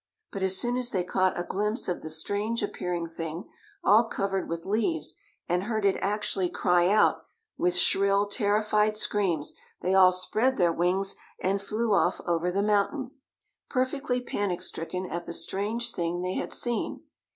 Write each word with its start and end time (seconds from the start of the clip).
But 0.31 0.41
as 0.41 0.57
soon 0.57 0.77
as 0.77 0.89
they 0.89 1.03
caught 1.03 1.39
a 1.39 1.43
glimpse 1.43 1.87
of 1.87 2.01
the 2.01 2.09
strange 2.09 2.63
appearing 2.63 3.05
thing, 3.05 3.47
all 3.83 4.05
covered 4.05 4.49
with 4.49 4.65
leaves, 4.65 5.15
and 5.47 5.65
heard 5.65 5.85
it 5.85 5.95
actually 5.97 6.49
cry 6.49 6.87
out, 6.89 7.21
with 7.55 7.75
shrill, 7.75 8.25
terrified 8.25 8.97
screams 8.97 9.53
they 9.81 9.93
all 9.93 10.11
spread 10.11 10.57
their 10.57 10.73
wings 10.73 11.15
and 11.39 11.61
flew 11.61 11.93
off 11.93 12.19
over 12.25 12.49
the 12.49 12.63
mountain, 12.63 13.11
perfectly 13.69 14.19
panic 14.19 14.63
stricken 14.63 15.05
at 15.05 15.27
the 15.27 15.33
strange 15.33 15.91
thing 15.93 16.23
they 16.23 16.33
had 16.33 16.51
seen. 16.51 17.03